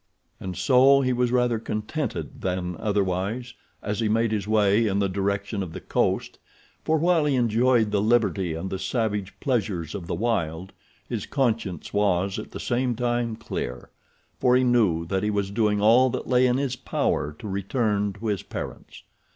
[0.39, 3.53] And so he was rather contented than otherwise
[3.83, 6.39] as he made his way in the direction of the coast,
[6.83, 10.73] for while he enjoyed the liberty and the savage pleasures of the wild
[11.07, 13.91] his conscience was at the same time clear,
[14.39, 18.11] for he knew that he was doing all that lay in his power to return
[18.13, 19.03] to his parents.